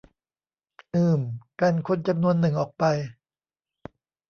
[0.93, 1.19] อืม
[1.61, 2.83] กันคนจำนวนหนึ่งออกไป